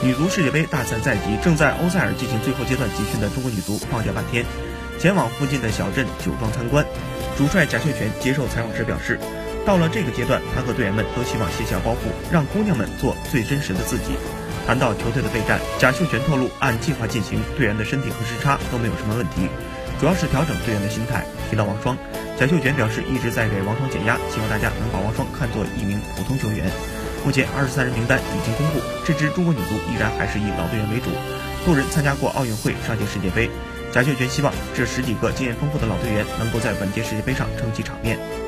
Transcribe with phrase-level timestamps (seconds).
[0.00, 4.46] 女足世界杯大赛在即，正在欧塞尔进行最后阶段集训的中国女足放假半天，
[4.96, 6.86] 前往附近的小镇酒庄参观。
[7.36, 9.18] 主帅贾秀全接受采访时表示，
[9.66, 14.14] 到了这个阶段，他和队员们都希望卸下包袱，让姑娘们做最真实的自己。
[14.68, 19.50] 谈到球队的备战，贾秀全透露，按计划进行，队员的身体和时差都没有什么问题，
[19.98, 21.26] 主要是调整队员的心态。
[21.50, 21.98] 提到王霜，
[22.38, 26.70] 贾秀全表示一直在给王霜减压，希望大家能把王霜看作一名普通球员。
[27.24, 31.10] 目前二十三人名单已经公布，这支中国女足依然还是以老队员为主，
[31.64, 33.50] 多人参加过奥运会、上届世界杯。
[33.92, 38.47] 贾秀全希望这十几个经验丰富的老队员能够在本届世界杯上撑起场面。